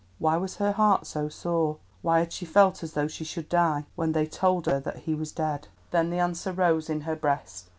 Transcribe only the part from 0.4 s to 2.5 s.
her heart so sore? Why had she